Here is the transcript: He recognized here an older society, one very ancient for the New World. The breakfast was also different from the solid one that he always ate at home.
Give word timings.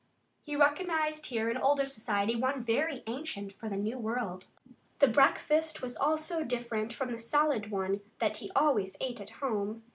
He 0.41 0.55
recognized 0.55 1.27
here 1.27 1.47
an 1.47 1.57
older 1.57 1.85
society, 1.85 2.35
one 2.35 2.63
very 2.63 3.03
ancient 3.05 3.53
for 3.53 3.69
the 3.69 3.77
New 3.77 3.99
World. 3.99 4.47
The 4.97 5.07
breakfast 5.07 5.83
was 5.83 5.95
also 5.95 6.41
different 6.43 6.91
from 6.91 7.11
the 7.11 7.19
solid 7.19 7.69
one 7.69 8.01
that 8.17 8.37
he 8.37 8.49
always 8.55 8.97
ate 8.99 9.21
at 9.21 9.29
home. 9.45 9.83